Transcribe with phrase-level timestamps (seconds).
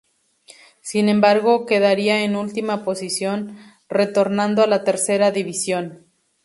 [0.81, 6.07] Sin embargo, quedaría en última posición, retornando a la Tercera División.